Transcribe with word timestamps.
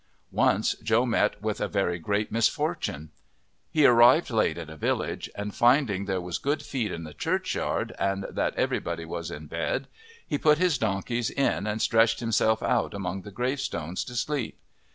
Once 0.31 0.73
Joe 0.81 1.05
met 1.05 1.43
with 1.43 1.61
a 1.61 1.67
very 1.67 1.99
great 1.99 2.31
misfortune. 2.31 3.11
He 3.69 3.85
arrived 3.85 4.31
late 4.31 4.57
at 4.57 4.67
a 4.67 4.75
village, 4.75 5.29
and 5.35 5.53
finding 5.53 6.05
there 6.05 6.19
was 6.19 6.39
good 6.39 6.63
feed 6.63 6.91
in 6.91 7.03
the 7.03 7.13
churchyard 7.13 7.93
and 7.99 8.25
that 8.31 8.55
everybody 8.55 9.05
was 9.05 9.29
in 9.29 9.45
bed, 9.45 9.87
he 10.27 10.39
put 10.39 10.57
his 10.57 10.79
donkeys 10.79 11.29
in 11.29 11.67
and 11.67 11.83
stretched 11.83 12.19
himself 12.19 12.63
out 12.63 12.95
among 12.95 13.21
the 13.21 13.29
gravestones 13.29 14.03
to 14.05 14.15
sleep. 14.15 14.57